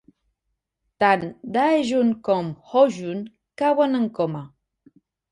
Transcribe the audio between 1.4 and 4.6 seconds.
Dae-jun com Ho-jun cauen en coma.